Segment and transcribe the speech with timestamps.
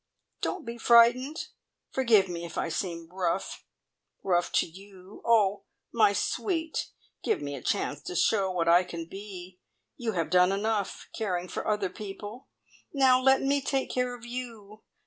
[0.41, 1.49] Don't be frightened!
[1.91, 3.63] Forgive me if I seem rough.
[4.23, 5.21] Rough to you!
[5.23, 6.87] Oh, my sweet,
[7.23, 9.59] give me a chance to show what I could be!
[9.97, 12.47] You have done enough caring for other people;
[12.91, 14.81] now let me take care of you!